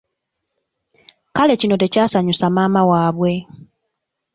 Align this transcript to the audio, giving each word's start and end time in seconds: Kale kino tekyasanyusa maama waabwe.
Kale 1.35 1.53
kino 1.59 1.75
tekyasanyusa 1.81 2.47
maama 2.49 2.81
waabwe. 2.89 3.33